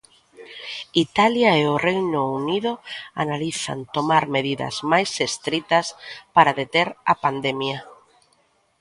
Italia 1.05 1.51
e 1.61 1.63
o 1.75 1.81
Reino 1.87 2.21
Unido 2.41 2.71
analizan 3.23 3.79
tomar 3.95 4.23
medidas 4.35 4.75
máis 4.91 5.09
estritas 5.27 5.85
para 6.35 6.55
deter 6.61 6.87
a 7.13 7.13
pandemia. 7.23 7.79